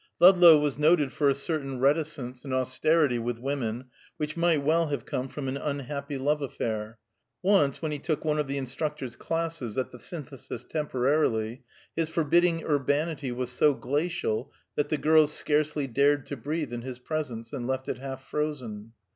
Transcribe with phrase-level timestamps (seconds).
[0.19, 3.85] Ludlow was noted for a certain reticence and austerity with women,
[4.17, 6.97] which might well have come from an unhappy love affair;
[7.43, 11.61] once when he took one of the instructor's classes at the Synthesis temporarily,
[11.95, 16.97] his forbidding urbanity was so glacial, that the girls scarcely dared to breathe in his
[16.97, 18.93] presence, and left it half frozen.